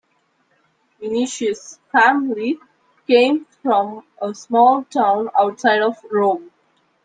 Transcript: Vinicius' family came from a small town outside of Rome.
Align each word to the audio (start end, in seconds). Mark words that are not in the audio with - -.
Vinicius' 0.99 1.77
family 1.91 2.57
came 3.05 3.45
from 3.61 4.03
a 4.19 4.33
small 4.33 4.83
town 4.85 5.29
outside 5.39 5.79
of 5.83 5.95
Rome. 6.09 6.49